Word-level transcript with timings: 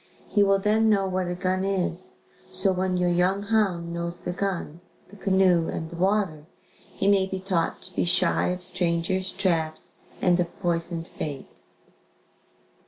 He 0.29 0.41
will 0.41 0.57
then 0.57 0.89
know 0.89 1.05
what 1.05 1.27
a 1.27 1.35
gun 1.35 1.63
is. 1.63 2.23
So 2.51 2.71
when 2.73 2.97
your 2.97 3.11
young 3.11 3.43
hound 3.43 3.93
knows 3.93 4.17
the 4.17 4.31
gun, 4.31 4.81
the 5.09 5.15
canoe 5.15 5.67
and 5.67 5.91
water, 5.93 6.47
he 6.95 7.07
may 7.07 7.27
be 7.27 7.39
taught 7.39 7.83
to 7.83 7.93
be 7.93 8.05
shy 8.05 8.47
of 8.47 8.63
strangers, 8.63 9.29
traps 9.29 9.97
and 10.19 10.39
of 10.39 10.59
poisoned 10.59 11.11
baits. 11.19 11.75